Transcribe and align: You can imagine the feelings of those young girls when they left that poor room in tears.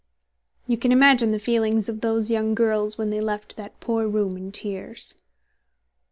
You 0.65 0.79
can 0.79 0.91
imagine 0.91 1.31
the 1.31 1.37
feelings 1.37 1.87
of 1.87 2.01
those 2.01 2.31
young 2.31 2.55
girls 2.55 2.97
when 2.97 3.11
they 3.11 3.21
left 3.21 3.55
that 3.55 3.79
poor 3.79 4.07
room 4.09 4.35
in 4.35 4.51
tears. 4.51 5.13